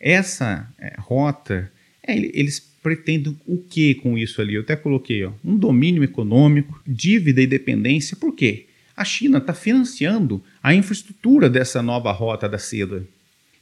Essa 0.00 0.66
é, 0.78 0.94
rota, 0.98 1.70
é, 2.02 2.16
eles 2.16 2.67
pretendem 2.82 3.36
o 3.46 3.58
que 3.58 3.94
com 3.94 4.16
isso 4.16 4.40
ali? 4.40 4.54
Eu 4.54 4.62
até 4.62 4.76
coloquei 4.76 5.24
ó, 5.24 5.32
um 5.44 5.56
domínio 5.56 6.02
econômico, 6.02 6.80
dívida 6.86 7.40
e 7.42 7.46
dependência. 7.46 8.16
Por 8.16 8.34
quê? 8.34 8.66
a 8.98 9.04
China 9.04 9.38
está 9.38 9.54
financiando 9.54 10.42
a 10.60 10.74
infraestrutura 10.74 11.48
dessa 11.48 11.80
nova 11.80 12.10
rota 12.10 12.48
da 12.48 12.58
seda. 12.58 13.06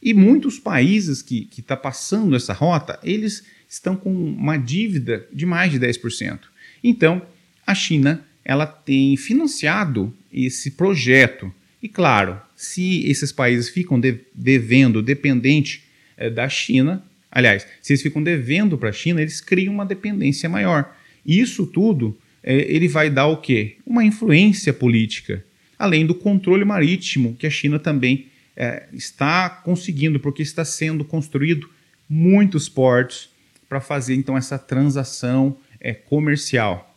E 0.02 0.14
muitos 0.14 0.58
países 0.58 1.20
que 1.20 1.46
estão 1.50 1.76
tá 1.76 1.76
passando 1.76 2.34
essa 2.34 2.54
rota, 2.54 2.98
eles 3.02 3.44
estão 3.68 3.94
com 3.94 4.10
uma 4.10 4.56
dívida 4.56 5.28
de 5.30 5.44
mais 5.44 5.70
de 5.70 5.78
10%. 5.78 6.38
Então, 6.82 7.20
a 7.66 7.74
China 7.74 8.24
ela 8.42 8.64
tem 8.64 9.14
financiado 9.18 10.14
esse 10.32 10.70
projeto. 10.70 11.52
E 11.82 11.88
claro, 11.88 12.40
se 12.56 13.06
esses 13.06 13.30
países 13.30 13.68
ficam 13.68 14.00
de, 14.00 14.20
devendo 14.34 15.02
dependente 15.02 15.84
é, 16.16 16.30
da 16.30 16.48
China, 16.48 17.04
aliás, 17.36 17.66
se 17.82 17.92
eles 17.92 18.00
ficam 18.00 18.22
devendo 18.22 18.78
para 18.78 18.88
a 18.88 18.92
China, 18.92 19.20
eles 19.20 19.42
criam 19.42 19.74
uma 19.74 19.84
dependência 19.84 20.48
maior. 20.48 20.96
Isso 21.24 21.66
tudo 21.66 22.16
é, 22.42 22.54
ele 22.72 22.88
vai 22.88 23.10
dar 23.10 23.26
o 23.26 23.36
quê? 23.36 23.76
Uma 23.86 24.02
influência 24.02 24.72
política, 24.72 25.44
além 25.78 26.06
do 26.06 26.14
controle 26.14 26.64
marítimo 26.64 27.36
que 27.38 27.46
a 27.46 27.50
China 27.50 27.78
também 27.78 28.28
é, 28.56 28.84
está 28.90 29.50
conseguindo, 29.50 30.18
porque 30.18 30.42
está 30.42 30.64
sendo 30.64 31.04
construído 31.04 31.68
muitos 32.08 32.70
portos 32.70 33.28
para 33.68 33.82
fazer 33.82 34.14
então 34.14 34.34
essa 34.34 34.58
transação 34.58 35.58
é, 35.78 35.92
comercial. 35.92 36.96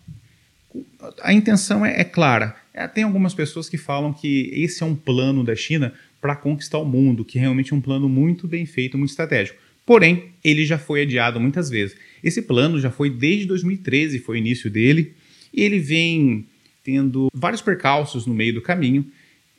A 1.21 1.33
intenção 1.33 1.85
é, 1.85 1.99
é 1.99 2.05
clara. 2.05 2.55
É, 2.73 2.87
tem 2.87 3.03
algumas 3.03 3.33
pessoas 3.33 3.67
que 3.67 3.77
falam 3.77 4.13
que 4.13 4.51
esse 4.53 4.83
é 4.83 4.85
um 4.85 4.95
plano 4.95 5.43
da 5.43 5.53
China 5.53 5.93
para 6.21 6.33
conquistar 6.33 6.77
o 6.77 6.85
mundo, 6.85 7.25
que 7.25 7.37
é 7.37 7.41
realmente 7.41 7.75
um 7.75 7.81
plano 7.81 8.07
muito 8.07 8.47
bem 8.47 8.65
feito, 8.65 8.97
muito 8.97 9.09
estratégico. 9.09 9.59
Porém, 9.89 10.25
ele 10.43 10.67
já 10.67 10.77
foi 10.77 11.01
adiado 11.01 11.39
muitas 11.39 11.67
vezes. 11.67 11.97
Esse 12.23 12.43
plano 12.43 12.79
já 12.79 12.91
foi 12.91 13.09
desde 13.09 13.47
2013, 13.47 14.19
foi 14.19 14.35
o 14.35 14.37
início 14.37 14.69
dele, 14.69 15.15
e 15.51 15.63
ele 15.63 15.79
vem 15.79 16.45
tendo 16.83 17.27
vários 17.33 17.59
percalços 17.59 18.27
no 18.27 18.33
meio 18.35 18.53
do 18.53 18.61
caminho, 18.61 19.03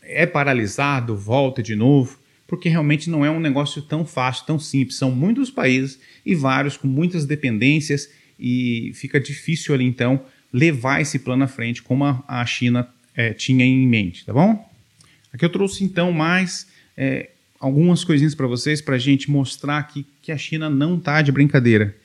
é 0.01 0.27
paralisado, 0.27 1.17
volta 1.17 1.61
de 1.61 1.75
novo, 1.75 2.21
porque 2.47 2.69
realmente 2.69 3.11
não 3.11 3.25
é 3.25 3.31
um 3.31 3.41
negócio 3.41 3.83
tão 3.83 4.07
fácil, 4.07 4.47
tão 4.47 4.57
simples. 4.57 4.99
São 4.99 5.11
muitos 5.11 5.51
países 5.51 5.99
e 6.25 6.33
vários 6.33 6.77
com 6.77 6.87
muitas 6.87 7.27
dependências 7.27 8.09
e 8.39 8.93
fica 8.95 9.19
difícil 9.19 9.75
ali 9.75 9.85
então 9.85 10.25
levar 10.53 11.01
esse 11.01 11.19
plano 11.19 11.43
à 11.43 11.49
frente 11.49 11.83
como 11.83 12.05
a, 12.05 12.47
China 12.47 12.89
é, 13.17 13.33
tinha 13.33 13.65
em 13.65 13.85
mente, 13.85 14.25
tá 14.25 14.33
bom? 14.33 14.65
Aqui 15.33 15.45
eu 15.45 15.51
trouxe 15.51 15.83
então 15.83 16.13
mais 16.13 16.69
é, 16.97 17.31
algumas 17.61 18.03
coisinhas 18.03 18.35
para 18.35 18.47
vocês 18.47 18.81
para 18.81 18.97
a 18.97 18.99
gente 18.99 19.31
mostrar 19.31 19.83
que, 19.83 20.07
que 20.31 20.35
a 20.35 20.39
China 20.39 20.71
não 20.71 20.97
está 20.97 21.21
de 21.23 21.33
brincadeira. 21.33 21.97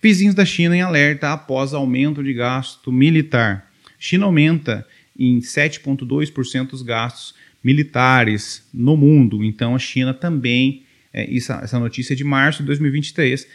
Vizinhos 0.00 0.36
da 0.36 0.44
China 0.44 0.76
em 0.76 0.82
alerta 0.82 1.32
após 1.32 1.74
aumento 1.74 2.22
de 2.22 2.32
gasto 2.32 2.92
militar. 2.92 3.68
China 3.98 4.26
aumenta 4.26 4.86
em 5.18 5.40
7,2% 5.40 6.72
os 6.74 6.82
gastos 6.82 7.34
militares 7.62 8.64
no 8.72 8.96
mundo. 8.96 9.42
Então 9.44 9.74
a 9.74 9.80
China 9.80 10.14
também, 10.14 10.84
é, 11.12 11.36
essa, 11.36 11.60
essa 11.62 11.78
notícia 11.78 12.14
é 12.14 12.16
de 12.16 12.22
março 12.22 12.60
de 12.60 12.66
2023. 12.66 13.48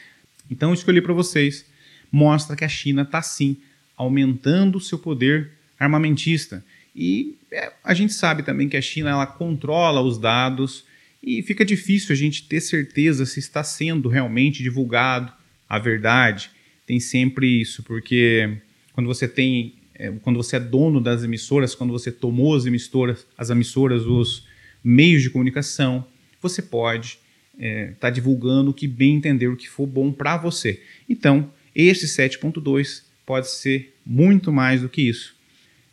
Então 0.52 0.72
eu 0.72 0.74
escolhi 0.74 1.02
para 1.02 1.14
vocês, 1.14 1.66
mostra 2.12 2.56
que 2.56 2.66
a 2.66 2.70
China 2.70 3.04
está 3.04 3.22
sim 3.22 3.56
aumentando 3.96 4.78
o 4.78 4.82
seu 4.82 5.00
poder 5.00 5.52
armamentista. 5.80 6.64
E 6.94 7.38
é, 7.50 7.72
a 7.82 7.94
gente 7.94 8.14
sabe 8.14 8.44
também 8.44 8.68
que 8.68 8.76
a 8.76 8.82
China 8.82 9.10
ela 9.10 9.26
controla 9.26 10.02
os 10.02 10.18
dados 10.18 10.84
e 11.22 11.42
fica 11.42 11.66
difícil 11.66 12.14
a 12.14 12.16
gente 12.16 12.48
ter 12.48 12.62
certeza 12.62 13.26
se 13.26 13.40
está 13.40 13.64
sendo 13.64 14.10
realmente 14.10 14.64
divulgado 14.64 15.32
a 15.68 15.80
verdade. 15.80 16.50
Tem 16.86 17.00
sempre 17.00 17.62
isso, 17.62 17.84
porque 17.84 18.58
quando 18.94 19.08
você 19.08 19.28
tem 19.28 19.74
é, 20.00 20.12
quando 20.22 20.38
você 20.38 20.58
é 20.58 20.60
dono 20.60 21.02
das 21.02 21.24
emissoras, 21.24 21.74
quando 21.74 21.92
você 21.92 22.12
tomou 22.12 22.56
as 22.56 22.66
emissoras, 22.66 23.26
as 23.38 23.50
emissoras, 23.50 24.06
os 24.06 24.46
meios 24.84 25.24
de 25.24 25.30
comunicação, 25.30 26.06
você 26.42 26.62
pode 26.62 27.20
estar 27.54 27.66
é, 27.66 27.94
tá 28.00 28.10
divulgando 28.10 28.70
o 28.70 28.74
que 28.74 28.88
bem 28.88 29.16
entender, 29.16 29.48
o 29.48 29.58
que 29.58 29.68
for 29.68 29.88
bom 29.88 30.12
para 30.12 30.38
você. 30.38 30.82
Então, 31.10 31.52
esse 31.74 32.06
7.2 32.06 33.04
pode 33.26 33.50
ser 33.50 33.96
muito 34.06 34.52
mais 34.52 34.82
do 34.82 34.90
que 34.90 35.02
isso. 35.02 35.36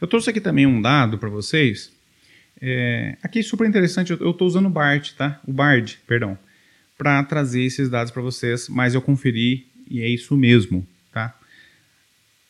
Eu 0.01 0.07
trouxe 0.07 0.29
aqui 0.29 0.41
também 0.41 0.67
um 0.67 0.83
dado 0.83 1.17
para 1.17 1.31
vocês. 1.31 1.91
É, 2.67 3.19
aqui 3.23 3.41
é 3.41 3.43
super 3.43 3.69
interessante, 3.69 4.11
eu 4.11 4.31
estou 4.31 4.49
usando 4.49 4.65
o 4.65 4.71
BART, 4.71 5.13
tá? 5.19 5.39
O 5.47 5.53
BARD, 5.53 5.99
perdão, 6.07 6.39
para 6.97 7.23
trazer 7.23 7.63
esses 7.63 7.91
dados 7.91 8.11
para 8.11 8.23
vocês, 8.23 8.71
mas 8.71 8.95
eu 8.95 9.03
conferi 9.03 9.67
e 9.87 10.01
é 10.01 10.09
isso 10.09 10.35
mesmo, 10.35 10.87
tá? 11.13 11.39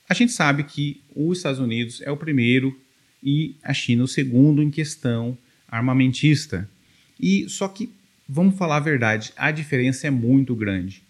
A 0.09 0.15
gente 0.15 0.31
sabe 0.31 0.63
que 0.63 1.03
os 1.17 1.39
Estados 1.39 1.59
Unidos 1.59 2.01
é 2.01 2.13
o 2.13 2.17
primeiro 2.17 2.81
e 3.21 3.57
a 3.61 3.75
China 3.75 4.05
o 4.05 4.09
segundo 4.09 4.63
em 4.63 4.71
questão 4.71 5.37
armamentista. 5.69 6.71
E 7.19 7.49
só 7.49 7.67
que 7.67 7.93
vamos 8.29 8.57
falar 8.57 8.77
a 8.77 8.81
verdade, 8.81 9.33
a 9.37 9.51
diferença 9.51 10.07
é 10.07 10.11
muito 10.11 10.55
grande. 10.55 11.03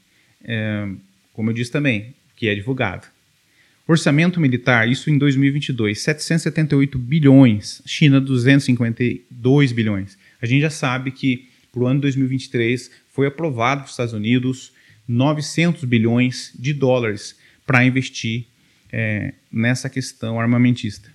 É, 0.42 0.88
como 1.34 1.50
eu 1.50 1.54
disse 1.54 1.70
também, 1.70 2.14
que 2.34 2.48
é 2.48 2.54
divulgado. 2.54 3.06
Orçamento 3.86 4.40
militar, 4.40 4.88
isso 4.88 5.10
em 5.10 5.18
2022, 5.18 6.00
778 6.00 6.98
bilhões, 6.98 7.82
China 7.84 8.18
252 8.18 9.72
bilhões. 9.72 10.16
A 10.40 10.46
gente 10.46 10.62
já 10.62 10.70
sabe 10.70 11.10
que 11.10 11.48
para 11.70 11.82
o 11.82 11.86
ano 11.86 12.00
2023 12.00 12.90
foi 13.12 13.26
aprovado 13.26 13.82
para 13.82 13.86
os 13.86 13.90
Estados 13.90 14.14
Unidos 14.14 14.72
900 15.06 15.84
bilhões 15.84 16.52
de 16.58 16.72
dólares 16.72 17.36
para 17.66 17.84
investir 17.84 18.46
é, 18.90 19.34
nessa 19.52 19.90
questão 19.90 20.40
armamentista. 20.40 21.12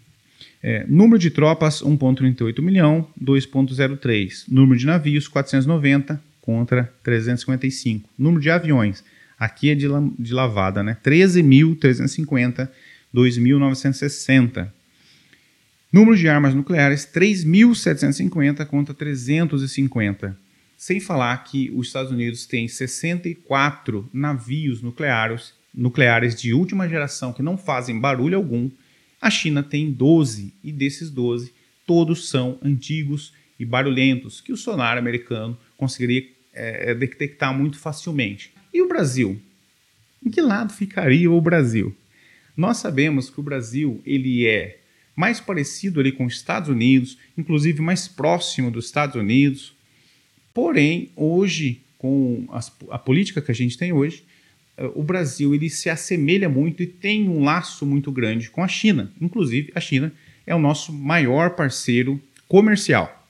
É, 0.61 0.85
número 0.87 1.17
de 1.17 1.31
tropas, 1.31 1.81
1,38 1.81 2.61
milhão, 2.61 3.07
2,03. 3.19 4.43
Número 4.47 4.77
de 4.77 4.85
navios, 4.85 5.27
490 5.27 6.21
contra 6.41 6.93
355. 7.03 8.09
Número 8.17 8.41
de 8.41 8.49
aviões, 8.49 9.03
aqui 9.39 9.69
é 9.69 9.75
de, 9.75 9.87
de 10.17 10.33
lavada, 10.33 10.83
né? 10.83 10.97
13.350, 11.03 12.69
2.960. 13.15 14.71
Número 15.91 16.17
de 16.17 16.27
armas 16.27 16.53
nucleares, 16.53 17.07
3.750 17.11 18.65
contra 18.65 18.93
350. 18.93 20.37
Sem 20.77 20.99
falar 20.99 21.37
que 21.43 21.71
os 21.73 21.87
Estados 21.87 22.11
Unidos 22.11 22.45
têm 22.45 22.67
64 22.67 24.09
navios 24.13 24.81
nucleares 24.81 25.57
nucleares 25.73 26.39
de 26.39 26.53
última 26.53 26.89
geração 26.89 27.31
que 27.31 27.43
não 27.43 27.57
fazem 27.57 27.99
barulho 27.99 28.35
algum, 28.35 28.69
a 29.21 29.29
China 29.29 29.61
tem 29.61 29.91
12 29.91 30.53
e 30.63 30.71
desses 30.71 31.09
12 31.09 31.53
todos 31.85 32.29
são 32.29 32.57
antigos 32.63 33.33
e 33.59 33.65
barulhentos 33.65 34.41
que 34.41 34.53
o 34.53 34.57
sonar 34.57 34.97
americano 34.97 35.57
conseguiria 35.75 36.27
é, 36.53 36.93
detectar 36.93 37.53
muito 37.57 37.77
facilmente. 37.77 38.51
E 38.73 38.81
o 38.81 38.87
Brasil? 38.87 39.39
Em 40.25 40.29
que 40.29 40.41
lado 40.41 40.73
ficaria 40.73 41.31
o 41.31 41.41
Brasil? 41.41 41.95
Nós 42.55 42.77
sabemos 42.77 43.29
que 43.29 43.39
o 43.39 43.43
Brasil 43.43 44.01
ele 44.05 44.45
é 44.45 44.79
mais 45.15 45.39
parecido 45.39 45.99
ali 45.99 46.11
com 46.11 46.25
os 46.25 46.35
Estados 46.35 46.69
Unidos, 46.69 47.17
inclusive 47.37 47.81
mais 47.81 48.07
próximo 48.07 48.69
dos 48.71 48.85
Estados 48.85 49.15
Unidos. 49.15 49.73
Porém, 50.53 51.09
hoje, 51.15 51.81
com 51.97 52.47
as, 52.51 52.71
a 52.89 52.97
política 52.97 53.41
que 53.41 53.51
a 53.51 53.55
gente 53.55 53.77
tem 53.77 53.91
hoje, 53.91 54.23
o 54.95 55.03
Brasil 55.03 55.53
ele 55.53 55.69
se 55.69 55.89
assemelha 55.89 56.47
muito 56.47 56.81
e 56.81 56.87
tem 56.87 57.27
um 57.27 57.43
laço 57.43 57.85
muito 57.85 58.11
grande 58.11 58.49
com 58.49 58.63
a 58.63 58.67
China. 58.67 59.11
Inclusive, 59.19 59.71
a 59.75 59.81
China 59.81 60.13
é 60.47 60.55
o 60.55 60.59
nosso 60.59 60.93
maior 60.93 61.51
parceiro 61.51 62.21
comercial. 62.47 63.27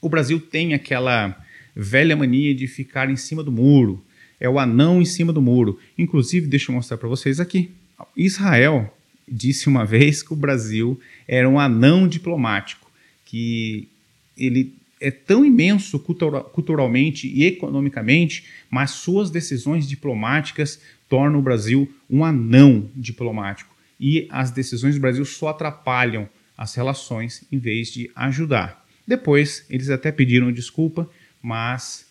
O 0.00 0.08
Brasil 0.08 0.38
tem 0.38 0.72
aquela 0.72 1.36
velha 1.74 2.16
mania 2.16 2.54
de 2.54 2.66
ficar 2.66 3.10
em 3.10 3.16
cima 3.16 3.42
do 3.42 3.50
muro, 3.50 4.04
é 4.44 4.48
o 4.48 4.58
anão 4.58 5.00
em 5.00 5.06
cima 5.06 5.32
do 5.32 5.40
muro. 5.40 5.78
Inclusive, 5.96 6.46
deixa 6.46 6.70
eu 6.70 6.74
mostrar 6.74 6.98
para 6.98 7.08
vocês 7.08 7.40
aqui. 7.40 7.70
Israel 8.14 8.94
disse 9.26 9.68
uma 9.68 9.84
vez 9.86 10.22
que 10.22 10.34
o 10.34 10.36
Brasil 10.36 11.00
era 11.26 11.48
um 11.48 11.58
anão 11.58 12.06
diplomático, 12.06 12.90
que 13.24 13.88
ele 14.36 14.74
é 15.00 15.10
tão 15.10 15.46
imenso 15.46 15.98
culturalmente 15.98 17.26
e 17.26 17.44
economicamente, 17.44 18.44
mas 18.70 18.90
suas 18.90 19.30
decisões 19.30 19.88
diplomáticas 19.88 20.78
tornam 21.08 21.38
o 21.38 21.42
Brasil 21.42 21.90
um 22.08 22.22
anão 22.22 22.90
diplomático. 22.94 23.74
E 23.98 24.26
as 24.30 24.50
decisões 24.50 24.94
do 24.94 25.00
Brasil 25.00 25.24
só 25.24 25.48
atrapalham 25.48 26.28
as 26.56 26.74
relações 26.74 27.44
em 27.50 27.58
vez 27.58 27.90
de 27.90 28.10
ajudar. 28.14 28.84
Depois, 29.06 29.64
eles 29.70 29.88
até 29.88 30.12
pediram 30.12 30.52
desculpa, 30.52 31.08
mas 31.42 32.06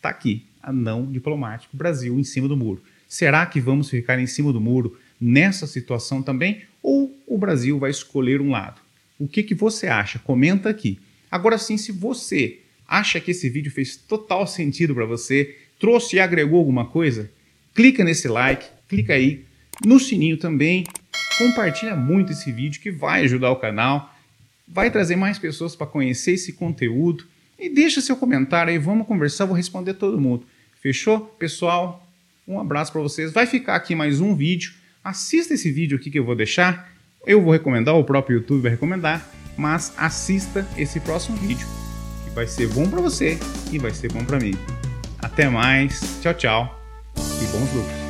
tá 0.00 0.08
aqui, 0.08 0.44
anão 0.64 1.06
diplomático, 1.10 1.76
Brasil 1.76 2.18
em 2.18 2.24
cima 2.24 2.48
do 2.48 2.56
muro. 2.56 2.82
Será 3.08 3.46
que 3.46 3.60
vamos 3.60 3.90
ficar 3.90 4.18
em 4.18 4.26
cima 4.26 4.52
do 4.52 4.60
muro 4.60 4.96
nessa 5.20 5.66
situação 5.66 6.22
também? 6.22 6.62
Ou 6.82 7.16
o 7.26 7.38
Brasil 7.38 7.78
vai 7.78 7.90
escolher 7.90 8.40
um 8.40 8.50
lado? 8.50 8.80
O 9.18 9.28
que, 9.28 9.42
que 9.42 9.54
você 9.54 9.86
acha? 9.86 10.18
Comenta 10.18 10.68
aqui. 10.68 10.98
Agora 11.30 11.58
sim, 11.58 11.76
se 11.76 11.92
você 11.92 12.60
acha 12.86 13.20
que 13.20 13.30
esse 13.30 13.48
vídeo 13.48 13.70
fez 13.72 13.96
total 13.96 14.46
sentido 14.46 14.94
para 14.94 15.06
você, 15.06 15.56
trouxe 15.78 16.16
e 16.16 16.20
agregou 16.20 16.58
alguma 16.58 16.86
coisa, 16.86 17.30
clica 17.74 18.04
nesse 18.04 18.28
like, 18.28 18.66
clica 18.88 19.14
aí 19.14 19.44
no 19.84 19.98
sininho 19.98 20.36
também, 20.36 20.84
compartilha 21.38 21.96
muito 21.96 22.32
esse 22.32 22.52
vídeo 22.52 22.80
que 22.80 22.90
vai 22.90 23.24
ajudar 23.24 23.50
o 23.50 23.56
canal, 23.56 24.14
vai 24.66 24.90
trazer 24.90 25.16
mais 25.16 25.38
pessoas 25.38 25.74
para 25.74 25.86
conhecer 25.86 26.32
esse 26.32 26.52
conteúdo 26.52 27.26
e 27.58 27.68
deixa 27.68 28.00
seu 28.00 28.16
comentário 28.16 28.72
aí, 28.72 28.78
vamos 28.78 29.06
conversar, 29.06 29.46
vou 29.46 29.56
responder 29.56 29.94
todo 29.94 30.20
mundo. 30.20 30.46
Fechou? 30.84 31.20
Pessoal, 31.38 32.06
um 32.46 32.60
abraço 32.60 32.92
para 32.92 33.00
vocês. 33.00 33.32
Vai 33.32 33.46
ficar 33.46 33.74
aqui 33.74 33.96
mais 33.96 34.20
um 34.20 34.36
vídeo. 34.36 34.74
Assista 35.02 35.54
esse 35.54 35.72
vídeo 35.72 35.96
aqui 35.96 36.10
que 36.10 36.18
eu 36.18 36.24
vou 36.24 36.36
deixar. 36.36 36.92
Eu 37.26 37.42
vou 37.42 37.52
recomendar, 37.52 37.96
o 37.96 38.04
próprio 38.04 38.36
YouTube 38.36 38.60
vai 38.60 38.70
recomendar 38.70 39.34
mas 39.56 39.92
assista 39.96 40.66
esse 40.76 41.00
próximo 41.00 41.36
vídeo, 41.36 41.66
que 42.24 42.30
vai 42.30 42.46
ser 42.46 42.68
bom 42.68 42.88
para 42.88 43.00
você 43.00 43.38
e 43.72 43.78
vai 43.78 43.92
ser 43.92 44.12
bom 44.12 44.24
para 44.24 44.38
mim. 44.38 44.54
Até 45.18 45.48
mais, 45.48 46.18
tchau, 46.20 46.34
tchau 46.34 46.80
e 47.16 47.46
bons 47.46 47.72
lucros. 47.72 48.03